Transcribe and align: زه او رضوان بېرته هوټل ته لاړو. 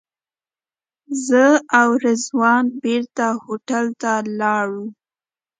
زه 1.25 1.45
او 1.79 1.89
رضوان 2.05 2.65
بېرته 2.83 3.25
هوټل 3.43 3.85
ته 4.01 4.13
لاړو. 4.39 4.85